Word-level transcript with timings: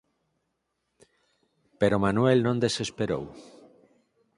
Pero 1.79 2.01
Manuel 2.05 2.39
non 2.43 2.61
desesperou. 2.65 3.23